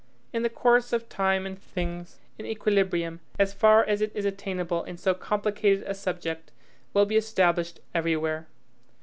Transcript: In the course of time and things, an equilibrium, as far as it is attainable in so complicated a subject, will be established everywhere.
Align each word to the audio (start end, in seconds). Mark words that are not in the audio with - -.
In 0.33 0.41
the 0.41 0.49
course 0.49 0.93
of 0.93 1.09
time 1.09 1.45
and 1.45 1.61
things, 1.61 2.17
an 2.39 2.47
equilibrium, 2.47 3.19
as 3.37 3.53
far 3.53 3.83
as 3.85 4.01
it 4.01 4.11
is 4.15 4.25
attainable 4.25 4.83
in 4.83 4.97
so 4.97 5.13
complicated 5.13 5.83
a 5.87 5.93
subject, 5.93 6.51
will 6.95 7.05
be 7.05 7.17
established 7.17 7.79
everywhere. 7.93 8.47